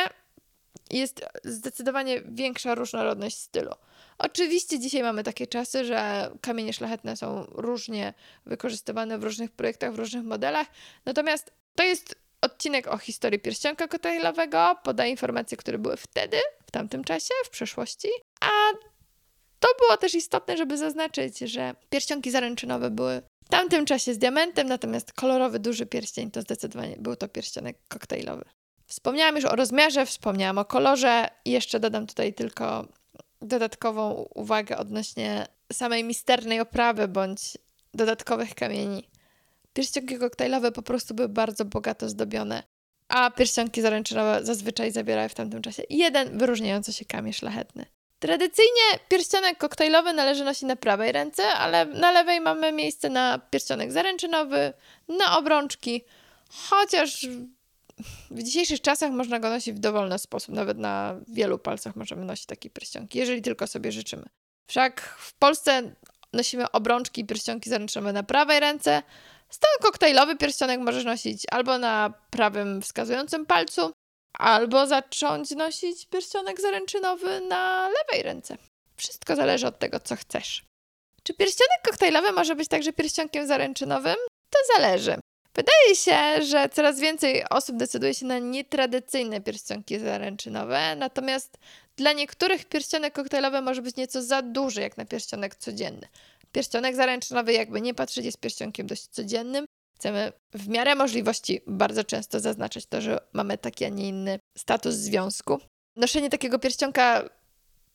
jest 0.90 1.24
zdecydowanie 1.44 2.20
większa 2.20 2.74
różnorodność 2.74 3.38
stylu. 3.38 3.70
Oczywiście 4.18 4.78
dzisiaj 4.78 5.02
mamy 5.02 5.22
takie 5.22 5.46
czasy, 5.46 5.84
że 5.84 6.30
kamienie 6.40 6.72
szlachetne 6.72 7.16
są 7.16 7.44
różnie 7.48 8.14
wykorzystywane 8.46 9.18
w 9.18 9.24
różnych 9.24 9.50
projektach, 9.50 9.92
w 9.92 9.98
różnych 9.98 10.24
modelach, 10.24 10.66
natomiast 11.04 11.52
to 11.74 11.82
jest 11.82 12.14
odcinek 12.40 12.86
o 12.88 12.98
historii 12.98 13.38
pierścionka 13.38 13.88
koktajlowego, 13.88 14.76
podaje 14.84 15.10
informacje, 15.10 15.56
które 15.56 15.78
były 15.78 15.96
wtedy, 15.96 16.36
w 16.66 16.70
tamtym 16.70 17.04
czasie, 17.04 17.34
w 17.44 17.50
przeszłości, 17.50 18.08
a 18.40 18.50
to 19.60 19.68
było 19.78 19.96
też 19.96 20.14
istotne, 20.14 20.56
żeby 20.56 20.78
zaznaczyć, 20.78 21.38
że 21.38 21.74
pierścionki 21.90 22.30
zaręczynowe 22.30 22.90
były 22.90 23.22
w 23.44 23.48
tamtym 23.48 23.86
czasie 23.86 24.14
z 24.14 24.18
diamentem, 24.18 24.68
natomiast 24.68 25.12
kolorowy 25.12 25.58
duży 25.58 25.86
pierścień 25.86 26.30
to 26.30 26.42
zdecydowanie 26.42 26.96
był 26.98 27.16
to 27.16 27.28
pierścionek 27.28 27.76
koktajlowy. 27.88 28.44
Wspomniałam 28.86 29.36
już 29.36 29.44
o 29.44 29.56
rozmiarze, 29.56 30.06
wspomniałam 30.06 30.58
o 30.58 30.64
kolorze 30.64 31.28
i 31.44 31.50
jeszcze 31.50 31.80
dodam 31.80 32.06
tutaj 32.06 32.34
tylko 32.34 32.88
dodatkową 33.42 34.28
uwagę 34.34 34.78
odnośnie 34.78 35.46
samej 35.72 36.04
misternej 36.04 36.60
oprawy 36.60 37.08
bądź 37.08 37.40
dodatkowych 37.94 38.54
kamieni. 38.54 39.08
Pierścionki 39.72 40.18
koktajlowe 40.18 40.72
po 40.72 40.82
prostu 40.82 41.14
były 41.14 41.28
bardzo 41.28 41.64
bogato 41.64 42.08
zdobione, 42.08 42.62
a 43.08 43.30
pierścionki 43.30 43.82
zaręczynowe 43.82 44.44
zazwyczaj 44.44 44.92
zawierały 44.92 45.28
w 45.28 45.34
tamtym 45.34 45.62
czasie 45.62 45.82
jeden 45.90 46.38
wyróżniający 46.38 46.92
się 46.92 47.04
kamień 47.04 47.32
szlachetny. 47.32 47.86
Tradycyjnie 48.18 48.98
pierścionek 49.08 49.58
koktajlowy 49.58 50.12
należy 50.12 50.44
nosić 50.44 50.62
na 50.62 50.76
prawej 50.76 51.12
ręce, 51.12 51.48
ale 51.48 51.84
na 51.84 52.10
lewej 52.10 52.40
mamy 52.40 52.72
miejsce 52.72 53.08
na 53.08 53.38
pierścionek 53.38 53.92
zaręczynowy, 53.92 54.72
na 55.08 55.38
obrączki, 55.38 56.04
chociaż 56.50 57.26
w 58.30 58.42
dzisiejszych 58.42 58.80
czasach 58.80 59.10
można 59.12 59.38
go 59.38 59.50
nosić 59.50 59.74
w 59.74 59.78
dowolny 59.78 60.18
sposób. 60.18 60.54
Nawet 60.54 60.78
na 60.78 61.16
wielu 61.28 61.58
palcach 61.58 61.96
możemy 61.96 62.24
nosić 62.24 62.46
takie 62.46 62.70
pierścionki, 62.70 63.18
jeżeli 63.18 63.42
tylko 63.42 63.66
sobie 63.66 63.92
życzymy. 63.92 64.26
Wszak 64.66 65.00
w 65.00 65.34
Polsce 65.34 65.94
nosimy 66.32 66.70
obrączki 66.70 67.20
i 67.20 67.24
pierścionki 67.24 67.70
zaręczynowe 67.70 68.12
na 68.12 68.22
prawej 68.22 68.60
ręce. 68.60 69.02
Stan 69.48 69.70
koktajlowy 69.82 70.36
pierścionek 70.36 70.80
możesz 70.80 71.04
nosić 71.04 71.42
albo 71.50 71.78
na 71.78 72.12
prawym 72.30 72.82
wskazującym 72.82 73.46
palcu, 73.46 73.92
albo 74.38 74.86
zacząć 74.86 75.50
nosić 75.50 76.06
pierścionek 76.06 76.60
zaręczynowy 76.60 77.40
na 77.40 77.88
lewej 77.88 78.22
ręce. 78.22 78.56
Wszystko 78.96 79.36
zależy 79.36 79.66
od 79.66 79.78
tego, 79.78 80.00
co 80.00 80.16
chcesz. 80.16 80.64
Czy 81.22 81.34
pierścionek 81.34 81.78
koktajlowy 81.84 82.32
może 82.32 82.54
być 82.54 82.68
także 82.68 82.92
pierścionkiem 82.92 83.46
zaręczynowym? 83.46 84.16
To 84.50 84.58
zależy. 84.76 85.16
Wydaje 85.54 85.96
się, 85.96 86.42
że 86.42 86.68
coraz 86.68 87.00
więcej 87.00 87.44
osób 87.50 87.76
decyduje 87.76 88.14
się 88.14 88.26
na 88.26 88.38
nietradycyjne 88.38 89.40
pierścionki 89.40 89.98
zaręczynowe, 89.98 90.96
natomiast 90.96 91.58
dla 91.96 92.12
niektórych 92.12 92.64
pierścionek 92.64 93.14
koktajlowy 93.14 93.60
może 93.60 93.82
być 93.82 93.96
nieco 93.96 94.22
za 94.22 94.42
duży 94.42 94.80
jak 94.80 94.96
na 94.96 95.04
pierścionek 95.04 95.54
codzienny. 95.54 96.08
Pierścionek 96.52 96.96
zaręczynowy, 96.96 97.52
jakby 97.52 97.80
nie 97.80 97.94
patrzeć, 97.94 98.24
jest 98.24 98.40
pierścionkiem 98.40 98.86
dość 98.86 99.06
codziennym. 99.06 99.66
Chcemy 99.98 100.32
w 100.52 100.68
miarę 100.68 100.94
możliwości 100.94 101.60
bardzo 101.66 102.04
często 102.04 102.40
zaznaczać 102.40 102.86
to, 102.86 103.00
że 103.00 103.18
mamy 103.32 103.58
taki, 103.58 103.84
a 103.84 103.88
nie 103.88 104.08
inny 104.08 104.38
status 104.58 104.94
związku. 104.94 105.60
Noszenie 105.96 106.30
takiego 106.30 106.58
pierścionka 106.58 107.28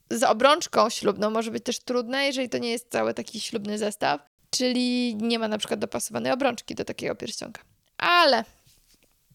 z 0.10 0.24
obrączką 0.24 0.90
ślubną 0.90 1.30
może 1.30 1.52
być 1.52 1.64
też 1.64 1.80
trudne, 1.80 2.26
jeżeli 2.26 2.50
to 2.50 2.58
nie 2.58 2.72
jest 2.72 2.92
cały 2.92 3.14
taki 3.14 3.40
ślubny 3.40 3.78
zestaw 3.78 4.32
czyli 4.52 5.16
nie 5.16 5.40
ma 5.40 5.48
na 5.48 5.58
przykład 5.58 5.80
dopasowanej 5.80 6.32
obrączki 6.32 6.76
do 6.76 6.86
takiego 6.86 7.16
pierścionka. 7.16 7.62
Ale 7.98 8.44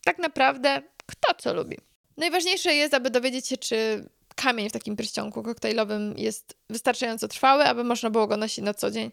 tak 0.04 0.18
naprawdę 0.18 0.82
kto 1.06 1.35
co 1.35 1.54
lubi. 1.54 1.76
Najważniejsze 2.16 2.75
jest, 2.75 2.94
aby 2.94 3.11
dowiedzieć 3.11 3.46
się, 3.46 3.56
czy 3.56 4.08
kamień 4.37 4.69
w 4.69 4.73
takim 4.73 4.97
pierścionku 4.97 5.43
koktajlowym 5.43 6.14
jest 6.19 6.57
wystarczająco 6.71 7.28
trwały, 7.28 7.64
aby 7.64 7.85
można 7.85 8.11
było 8.11 8.26
go 8.26 8.37
nosić 8.37 8.64
na 8.64 8.75
co 8.75 8.90
dzień. 8.90 9.11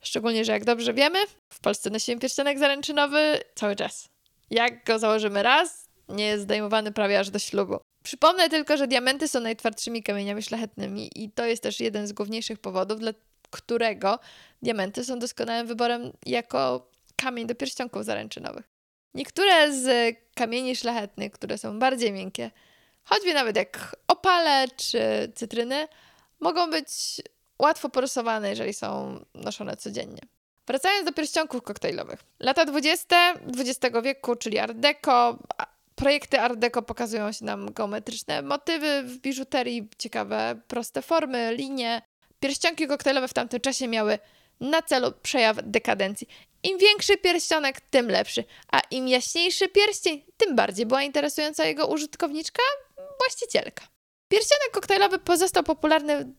Szczególnie, 0.00 0.44
że 0.44 0.52
jak 0.52 0.64
dobrze 0.64 0.94
wiemy, 0.94 1.18
w 1.52 1.60
Polsce 1.60 1.90
nosimy 1.90 2.20
pierścionek 2.20 2.58
zaręczynowy 2.58 3.40
cały 3.54 3.76
czas. 3.76 4.08
Jak 4.50 4.84
go 4.84 4.98
założymy 4.98 5.42
raz, 5.42 5.88
nie 6.08 6.24
jest 6.26 6.42
zdejmowany 6.42 6.92
prawie 6.92 7.20
aż 7.20 7.30
do 7.30 7.38
ślubu. 7.38 7.78
Przypomnę 8.04 8.48
tylko, 8.48 8.76
że 8.76 8.88
diamenty 8.88 9.28
są 9.28 9.40
najtwardszymi 9.40 10.02
kamieniami 10.02 10.42
szlachetnymi 10.42 11.10
i 11.14 11.30
to 11.30 11.44
jest 11.44 11.62
też 11.62 11.80
jeden 11.80 12.06
z 12.06 12.12
główniejszych 12.12 12.58
powodów, 12.58 13.00
dla 13.00 13.12
którego 13.50 14.18
diamenty 14.62 15.04
są 15.04 15.18
doskonałym 15.18 15.66
wyborem 15.66 16.12
jako 16.26 16.90
kamień 17.16 17.46
do 17.46 17.54
pierścionków 17.54 18.04
zaręczynowych. 18.04 18.64
Niektóre 19.14 19.72
z 19.72 20.16
kamieni 20.34 20.76
szlachetnych, 20.76 21.32
które 21.32 21.58
są 21.58 21.78
bardziej 21.78 22.12
miękkie, 22.12 22.50
choćby 23.04 23.34
nawet 23.34 23.56
jak 23.56 23.96
opale 24.08 24.66
czy 24.76 25.32
cytryny, 25.34 25.88
mogą 26.40 26.70
być 26.70 26.88
łatwo 27.58 27.88
porysowane, 27.88 28.50
jeżeli 28.50 28.74
są 28.74 29.20
noszone 29.34 29.76
codziennie. 29.76 30.20
Wracając 30.66 31.06
do 31.06 31.12
pierścionków 31.12 31.62
koktajlowych. 31.62 32.20
Lata 32.40 32.64
20. 32.64 33.34
XX 33.58 33.96
wieku, 34.02 34.36
czyli 34.36 34.58
Art 34.58 34.76
Deco, 34.76 35.38
projekty 35.94 36.40
Art 36.40 36.58
Deco 36.58 36.82
pokazują 36.82 37.32
się 37.32 37.44
nam 37.44 37.72
geometryczne 37.72 38.42
motywy 38.42 39.02
w 39.02 39.18
biżuterii, 39.18 39.88
ciekawe, 39.98 40.60
proste 40.68 41.02
formy, 41.02 41.54
linie, 41.54 42.02
Pierścionki 42.44 42.86
koktajlowe 42.86 43.28
w 43.28 43.34
tamtym 43.34 43.60
czasie 43.60 43.88
miały 43.88 44.18
na 44.60 44.82
celu 44.82 45.12
przejaw 45.22 45.56
dekadencji. 45.62 46.28
Im 46.62 46.78
większy 46.78 47.16
pierścionek, 47.16 47.80
tym 47.80 48.08
lepszy, 48.08 48.44
a 48.72 48.80
im 48.90 49.08
jaśniejszy 49.08 49.68
pierścień, 49.68 50.22
tym 50.36 50.56
bardziej 50.56 50.86
była 50.86 51.02
interesująca 51.02 51.64
jego 51.64 51.86
użytkowniczka, 51.86 52.62
właścicielka. 53.18 53.84
Pierścionek 54.28 54.70
koktajlowy 54.72 55.18
pozostał 55.18 55.62
popularny 55.62 56.34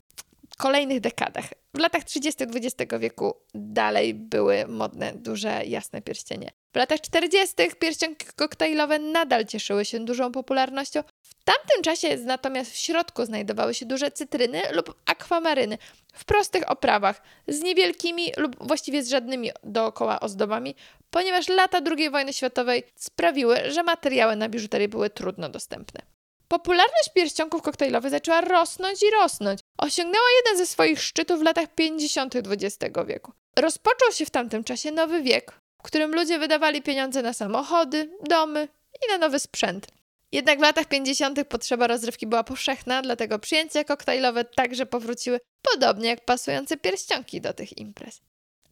w 0.50 0.58
kolejnych 0.58 1.00
dekadach. 1.00 1.46
W 1.74 1.80
latach 1.80 2.04
30. 2.04 2.44
XX 2.44 2.94
wieku 3.00 3.34
dalej 3.54 4.14
były 4.14 4.68
modne, 4.68 5.14
duże, 5.14 5.62
jasne 5.66 6.02
pierścienie. 6.02 6.52
W 6.74 6.78
latach 6.78 7.02
40. 7.02 7.56
pierścionki 7.80 8.26
koktajlowe 8.36 9.00
nadal 9.00 9.46
cieszyły 9.46 9.86
się 9.86 10.00
dużą 10.00 10.32
popularnością. 10.32 11.04
W 11.22 11.44
tamtym 11.44 11.84
czasie 11.84 12.18
natomiast 12.18 12.72
w 12.72 12.78
środku 12.78 13.26
znajdowały 13.26 13.74
się 13.74 13.86
duże 13.86 14.12
cytryny 14.12 14.62
lub 14.72 14.96
akwamaryny 15.06 15.78
w 16.14 16.26
prostych 16.26 16.72
oprawach 16.72 17.22
z 17.48 17.62
niewielkimi 17.62 18.32
lub 18.38 18.68
właściwie 18.68 19.04
z 19.04 19.10
żadnymi 19.10 19.52
dookoła 19.64 20.20
ozdobami, 20.20 20.76
ponieważ 21.10 21.48
lata 21.48 21.80
II 21.98 22.10
wojny 22.10 22.34
światowej 22.34 22.84
sprawiły, 22.96 23.72
że 23.72 23.84
materiały 23.84 24.36
na 24.36 24.50
biżuterię 24.50 24.88
były 24.88 25.10
trudno 25.10 25.50
dostępne. 25.50 26.15
Popularność 26.48 27.10
pierścionków 27.16 27.62
koktajlowych 27.62 28.12
zaczęła 28.12 28.42
rosnąć 28.42 29.04
i 29.04 29.12
rosnąć. 29.12 29.60
Osiągnęła 29.78 30.26
jeden 30.38 30.58
ze 30.58 30.66
swoich 30.66 31.02
szczytów 31.02 31.40
w 31.40 31.44
latach 31.44 31.76
50. 31.76 32.36
XX 32.36 32.78
wieku. 33.08 33.32
Rozpoczął 33.56 34.12
się 34.12 34.26
w 34.26 34.30
tamtym 34.30 34.64
czasie 34.64 34.92
nowy 34.92 35.22
wiek, 35.22 35.52
w 35.80 35.84
którym 35.84 36.16
ludzie 36.16 36.40
wydawali 36.40 36.82
pieniądze 36.82 37.22
na 37.22 37.34
samochody, 37.34 38.10
domy 38.30 38.68
i 39.06 39.12
na 39.12 39.18
nowy 39.18 39.40
sprzęt. 39.40 39.88
Jednak 40.32 40.60
w 40.60 40.62
latach 40.62 40.86
50. 40.86 41.48
potrzeba 41.50 41.88
rozrywki 41.88 42.28
była 42.28 42.44
powszechna, 42.44 43.02
dlatego 43.02 43.40
przyjęcia 43.40 43.84
koktajlowe 43.84 44.44
także 44.44 44.86
powróciły, 44.86 45.40
podobnie 45.72 46.10
jak 46.10 46.26
pasujące 46.26 46.78
pierścionki 46.78 47.42
do 47.42 47.54
tych 47.54 47.78
imprez. 47.78 48.22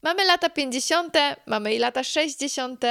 Mamy 0.01 0.25
lata 0.25 0.49
50., 0.49 1.17
mamy 1.45 1.75
i 1.75 1.79
lata 1.79 2.03
60., 2.03 2.85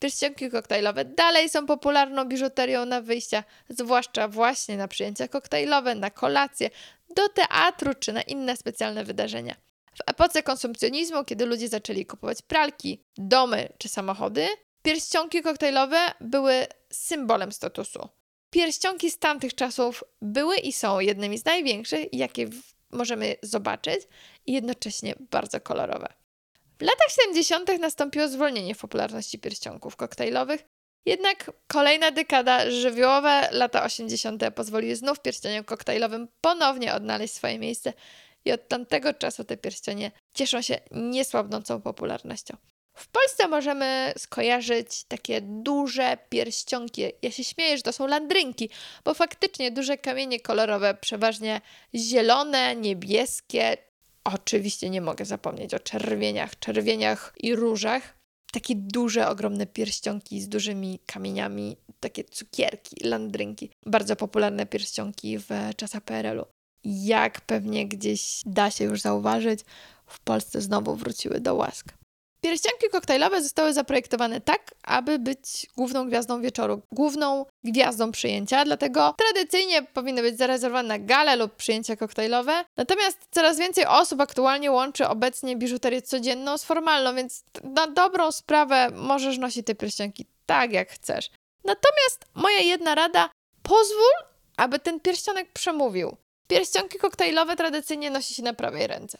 Pierścionki 0.00 0.50
koktajlowe 0.50 1.04
dalej 1.04 1.48
są 1.48 1.66
popularną 1.66 2.24
biżuterią 2.24 2.84
na 2.84 3.00
wyjścia, 3.00 3.44
zwłaszcza 3.68 4.28
właśnie 4.28 4.76
na 4.76 4.88
przyjęcia 4.88 5.28
koktajlowe, 5.28 5.94
na 5.94 6.10
kolacje, 6.10 6.70
do 7.16 7.28
teatru 7.28 7.94
czy 7.94 8.12
na 8.12 8.22
inne 8.22 8.56
specjalne 8.56 9.04
wydarzenia. 9.04 9.56
W 9.94 10.10
epoce 10.10 10.42
konsumpcjonizmu, 10.42 11.24
kiedy 11.24 11.46
ludzie 11.46 11.68
zaczęli 11.68 12.06
kupować 12.06 12.42
pralki, 12.42 13.04
domy 13.16 13.68
czy 13.78 13.88
samochody, 13.88 14.48
pierścionki 14.82 15.42
koktajlowe 15.42 15.98
były 16.20 16.66
symbolem 16.92 17.52
statusu. 17.52 18.08
Pierścionki 18.50 19.10
z 19.10 19.18
tamtych 19.18 19.54
czasów 19.54 20.04
były 20.22 20.56
i 20.56 20.72
są 20.72 21.00
jednymi 21.00 21.38
z 21.38 21.44
największych, 21.44 22.06
jakie 22.12 22.48
możemy 22.90 23.36
zobaczyć, 23.42 24.00
i 24.46 24.52
jednocześnie 24.52 25.14
bardzo 25.30 25.60
kolorowe. 25.60 26.19
W 26.80 26.82
latach 26.82 27.10
70. 27.10 27.78
nastąpiło 27.78 28.28
zwolnienie 28.28 28.74
w 28.74 28.78
popularności 28.78 29.38
pierścionków 29.38 29.96
koktajlowych, 29.96 30.64
jednak 31.06 31.50
kolejna 31.66 32.10
dekada, 32.10 32.70
żywiołowe 32.70 33.48
lata 33.52 33.84
80. 33.84 34.42
pozwoliły 34.54 34.96
znów 34.96 35.20
pierścieniom 35.20 35.64
koktajlowym 35.64 36.28
ponownie 36.40 36.94
odnaleźć 36.94 37.34
swoje 37.34 37.58
miejsce 37.58 37.92
i 38.44 38.52
od 38.52 38.68
tamtego 38.68 39.14
czasu 39.14 39.44
te 39.44 39.56
pierścienie 39.56 40.10
cieszą 40.34 40.62
się 40.62 40.80
niesłabnącą 40.90 41.80
popularnością. 41.80 42.56
W 42.96 43.08
Polsce 43.08 43.48
możemy 43.48 44.12
skojarzyć 44.18 45.04
takie 45.04 45.40
duże 45.40 46.18
pierścionki. 46.28 47.02
Ja 47.22 47.30
się 47.30 47.44
śmieję, 47.44 47.76
że 47.76 47.82
to 47.82 47.92
są 47.92 48.06
landrynki, 48.06 48.70
bo 49.04 49.14
faktycznie 49.14 49.70
duże 49.70 49.98
kamienie 49.98 50.40
kolorowe, 50.40 50.94
przeważnie 50.94 51.60
zielone, 51.94 52.76
niebieskie. 52.76 53.89
Oczywiście 54.24 54.90
nie 54.90 55.00
mogę 55.00 55.24
zapomnieć 55.24 55.74
o 55.74 55.78
czerwieniach, 55.78 56.58
czerwieniach 56.58 57.32
i 57.36 57.56
różach. 57.56 58.16
Takie 58.52 58.74
duże, 58.76 59.28
ogromne 59.28 59.66
pierścionki 59.66 60.40
z 60.40 60.48
dużymi 60.48 60.98
kamieniami, 61.06 61.76
takie 62.00 62.24
cukierki, 62.24 62.96
landrynki. 63.04 63.70
Bardzo 63.86 64.16
popularne 64.16 64.66
pierścionki 64.66 65.38
w 65.38 65.48
czasach 65.76 66.02
PRL-u. 66.02 66.44
Jak 66.84 67.40
pewnie 67.40 67.88
gdzieś 67.88 68.40
da 68.46 68.70
się 68.70 68.84
już 68.84 69.00
zauważyć, 69.00 69.60
w 70.06 70.20
Polsce 70.20 70.60
znowu 70.60 70.96
wróciły 70.96 71.40
do 71.40 71.54
łask. 71.54 71.99
Pierścionki 72.40 72.88
koktajlowe 72.92 73.42
zostały 73.42 73.72
zaprojektowane 73.72 74.40
tak, 74.40 74.74
aby 74.82 75.18
być 75.18 75.66
główną 75.76 76.08
gwiazdą 76.08 76.40
wieczoru, 76.40 76.82
główną 76.92 77.46
gwiazdą 77.64 78.12
przyjęcia, 78.12 78.64
dlatego 78.64 79.14
tradycyjnie 79.18 79.82
powinny 79.82 80.22
być 80.22 80.38
zarezerwowane 80.38 80.88
na 80.88 80.98
gale 80.98 81.36
lub 81.36 81.56
przyjęcia 81.56 81.96
koktajlowe. 81.96 82.64
Natomiast 82.76 83.18
coraz 83.30 83.58
więcej 83.58 83.86
osób 83.86 84.20
aktualnie 84.20 84.70
łączy 84.70 85.08
obecnie 85.08 85.56
biżuterię 85.56 86.02
codzienną 86.02 86.58
z 86.58 86.64
formalną, 86.64 87.14
więc 87.14 87.44
na 87.62 87.86
dobrą 87.86 88.32
sprawę 88.32 88.88
możesz 88.94 89.38
nosić 89.38 89.66
te 89.66 89.74
pierścionki 89.74 90.26
tak, 90.46 90.72
jak 90.72 90.90
chcesz. 90.90 91.30
Natomiast 91.64 92.24
moja 92.34 92.58
jedna 92.58 92.94
rada, 92.94 93.30
pozwól, 93.62 94.12
aby 94.56 94.78
ten 94.78 95.00
pierścionek 95.00 95.52
przemówił. 95.52 96.16
Pierścionki 96.48 96.98
koktajlowe 96.98 97.56
tradycyjnie 97.56 98.10
nosi 98.10 98.34
się 98.34 98.42
na 98.42 98.54
prawej 98.54 98.86
ręce. 98.86 99.18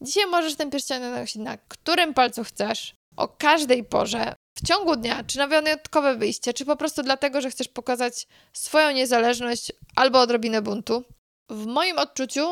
Dzisiaj 0.00 0.26
możesz 0.26 0.54
ten 0.54 0.70
pierścionek 0.70 1.14
nosić 1.14 1.36
na 1.36 1.56
którym 1.56 2.14
palcu 2.14 2.44
chcesz, 2.44 2.94
o 3.16 3.28
każdej 3.28 3.84
porze, 3.84 4.34
w 4.58 4.66
ciągu 4.66 4.96
dnia, 4.96 5.24
czy 5.24 5.38
na 5.38 5.46
wyjątkowe 5.46 6.16
wyjście, 6.16 6.52
czy 6.54 6.64
po 6.64 6.76
prostu 6.76 7.02
dlatego, 7.02 7.40
że 7.40 7.50
chcesz 7.50 7.68
pokazać 7.68 8.26
swoją 8.52 8.90
niezależność 8.90 9.72
albo 9.96 10.20
odrobinę 10.20 10.62
buntu. 10.62 11.04
W 11.50 11.66
moim 11.66 11.98
odczuciu 11.98 12.48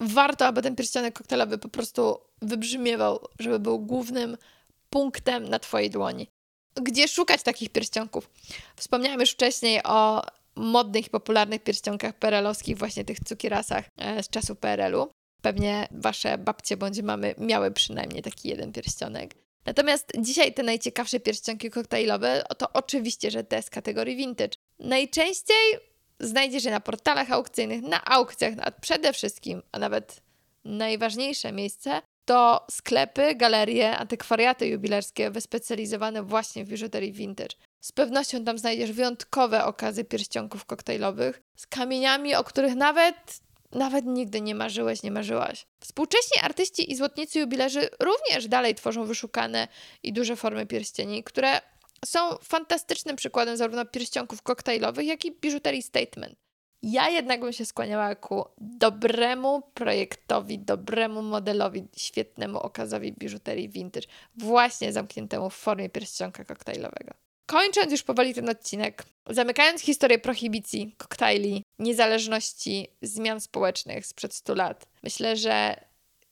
warto, 0.00 0.46
aby 0.46 0.62
ten 0.62 0.76
pierścionek 0.76 1.18
koktajlowy 1.18 1.58
po 1.58 1.68
prostu 1.68 2.20
wybrzmiewał, 2.42 3.28
żeby 3.38 3.58
był 3.58 3.78
głównym 3.78 4.36
punktem 4.90 5.48
na 5.48 5.58
Twojej 5.58 5.90
dłoni. 5.90 6.28
Gdzie 6.82 7.08
szukać 7.08 7.42
takich 7.42 7.70
pierścionków? 7.70 8.30
Wspomniałam 8.76 9.20
już 9.20 9.30
wcześniej 9.30 9.80
o 9.84 10.22
modnych 10.56 11.06
i 11.06 11.10
popularnych 11.10 11.62
pierścionkach 11.62 12.14
perelowskich, 12.14 12.78
właśnie 12.78 13.04
tych 13.04 13.20
cukierasach 13.20 13.84
e, 13.96 14.22
z 14.22 14.28
czasu 14.28 14.54
PRL-u. 14.54 15.10
Pewnie 15.42 15.88
wasze 15.90 16.38
babcie 16.38 16.76
bądź 16.76 17.02
mamy 17.02 17.34
miały 17.38 17.70
przynajmniej 17.70 18.22
taki 18.22 18.48
jeden 18.48 18.72
pierścionek. 18.72 19.34
Natomiast 19.66 20.12
dzisiaj 20.18 20.54
te 20.54 20.62
najciekawsze 20.62 21.20
pierścionki 21.20 21.70
koktajlowe 21.70 22.44
to 22.58 22.72
oczywiście, 22.72 23.30
że 23.30 23.44
te 23.44 23.62
z 23.62 23.70
kategorii 23.70 24.16
vintage. 24.16 24.56
Najczęściej 24.78 25.78
znajdziesz 26.20 26.64
je 26.64 26.70
na 26.70 26.80
portalach 26.80 27.32
aukcyjnych, 27.32 27.82
na 27.82 28.04
aukcjach, 28.04 28.54
a 28.62 28.70
przede 28.70 29.12
wszystkim, 29.12 29.62
a 29.72 29.78
nawet 29.78 30.20
najważniejsze 30.64 31.52
miejsce 31.52 32.02
to 32.24 32.66
sklepy, 32.70 33.34
galerie, 33.34 33.96
antykwariaty 33.96 34.66
jubilerskie 34.66 35.30
wyspecjalizowane 35.30 36.22
właśnie 36.22 36.64
w 36.64 36.68
biżuterii 36.68 37.12
vintage. 37.12 37.56
Z 37.80 37.92
pewnością 37.92 38.44
tam 38.44 38.58
znajdziesz 38.58 38.92
wyjątkowe 38.92 39.64
okazy 39.64 40.04
pierścionków 40.04 40.64
koktajlowych 40.64 41.40
z 41.56 41.66
kamieniami, 41.66 42.34
o 42.34 42.44
których 42.44 42.74
nawet 42.74 43.40
nawet 43.72 44.04
nigdy 44.06 44.40
nie 44.40 44.54
marzyłeś, 44.54 45.02
nie 45.02 45.10
marzyłaś. 45.10 45.66
Współcześni 45.80 46.42
artyści 46.42 46.92
i 46.92 46.96
złotnicy 46.96 47.38
jubilerzy 47.38 47.88
również 48.00 48.48
dalej 48.48 48.74
tworzą 48.74 49.04
wyszukane 49.04 49.68
i 50.02 50.12
duże 50.12 50.36
formy 50.36 50.66
pierścieni, 50.66 51.24
które 51.24 51.60
są 52.04 52.36
fantastycznym 52.42 53.16
przykładem 53.16 53.56
zarówno 53.56 53.86
pierścionków 53.86 54.42
koktajlowych, 54.42 55.06
jak 55.06 55.24
i 55.24 55.32
biżuterii 55.40 55.82
statement. 55.82 56.38
Ja 56.82 57.08
jednak 57.08 57.40
bym 57.40 57.52
się 57.52 57.64
skłaniała 57.64 58.14
ku 58.14 58.44
dobremu 58.58 59.62
projektowi, 59.74 60.58
dobremu 60.58 61.22
modelowi, 61.22 61.88
świetnemu 61.96 62.58
okazowi 62.58 63.12
biżuterii 63.12 63.68
vintage, 63.68 64.06
właśnie 64.36 64.92
zamkniętemu 64.92 65.50
w 65.50 65.54
formie 65.54 65.90
pierścionka 65.90 66.44
koktajlowego. 66.44 67.14
Kończąc 67.46 67.92
już 67.92 68.02
powoli 68.02 68.34
ten 68.34 68.48
odcinek, 68.48 69.04
zamykając 69.30 69.82
historię 69.82 70.18
prohibicji, 70.18 70.94
koktajli, 70.98 71.62
niezależności, 71.78 72.88
zmian 73.02 73.40
społecznych 73.40 74.06
sprzed 74.06 74.34
100 74.34 74.54
lat, 74.54 74.86
myślę, 75.02 75.36
że 75.36 75.84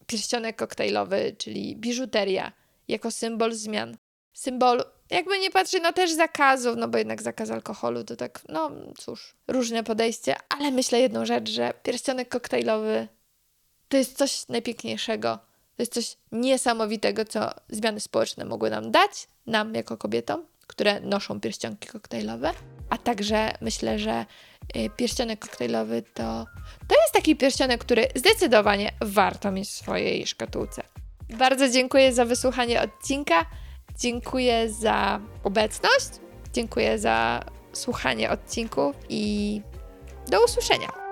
pierścionek 0.07 0.57
koktajlowy, 0.57 1.37
czyli 1.39 1.77
biżuteria, 1.77 2.53
jako 2.89 3.11
symbol 3.11 3.53
zmian, 3.53 3.97
symbol, 4.33 4.85
jakby 5.11 5.39
nie 5.39 5.51
patrzeć, 5.51 5.83
no 5.83 5.93
też 5.93 6.13
zakazów, 6.13 6.77
no 6.77 6.89
bo 6.89 6.99
jednak 6.99 7.23
zakaz 7.23 7.51
alkoholu 7.51 8.05
to 8.05 8.17
tak, 8.17 8.43
no 8.49 8.71
cóż, 8.99 9.35
różne 9.49 9.85
podejście, 9.85 10.37
ale 10.49 10.71
myślę 10.71 11.01
jedną 11.01 11.27
rzecz, 11.27 11.51
że 11.51 11.73
pierścionek 11.83 12.29
koktajlowy 12.29 13.09
to 13.89 13.97
jest 13.97 14.17
coś 14.17 14.49
najpiękniejszego, 14.49 15.39
to 15.77 15.83
jest 15.83 15.95
coś 15.95 16.17
niesamowitego, 16.33 17.25
co 17.25 17.51
zmiany 17.69 18.01
społeczne 18.01 18.45
mogły 18.45 18.71
nam 18.71 18.91
dać, 18.91 19.29
nam 19.47 19.75
jako 19.75 19.97
kobietom, 19.97 20.47
które 20.67 21.01
noszą 21.01 21.41
pierścionki 21.41 21.89
koktajlowe, 21.89 22.53
a 22.91 22.99
także 22.99 23.53
myślę, 23.61 23.99
że 23.99 24.27
y, 24.77 24.91
pierścionek 24.97 25.41
koktajlowy 25.41 26.03
to, 26.15 26.47
to 26.89 26.95
jest 27.03 27.15
taki 27.15 27.37
pierścionek, 27.37 27.81
który 27.81 28.09
zdecydowanie 28.15 28.93
warto 29.01 29.53
mieć 29.53 29.69
w 29.69 29.73
swojej 29.73 30.27
szkatułce. 30.27 30.83
Bardzo 31.39 31.69
dziękuję 31.69 32.13
za 32.13 32.25
wysłuchanie 32.25 32.83
odcinka, 32.83 33.47
dziękuję 33.99 34.71
za 34.71 35.21
obecność, 35.45 36.09
dziękuję 36.53 36.99
za 36.99 37.45
słuchanie 37.73 38.31
odcinków 38.31 38.97
i 39.09 39.63
do 40.29 40.45
usłyszenia. 40.45 41.06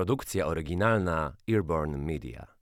Produkcja 0.00 0.46
oryginalna 0.46 1.36
Earborn 1.48 1.96
Media. 1.96 2.59